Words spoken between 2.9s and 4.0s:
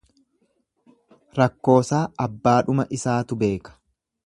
isaatu beeka.